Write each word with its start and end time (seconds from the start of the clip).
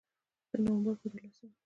د 0.51 0.53
نومبر 0.65 0.95
په 1.01 1.07
دولسمه 1.13 1.53